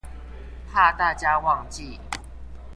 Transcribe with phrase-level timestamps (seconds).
[0.71, 1.99] 怕大家忘記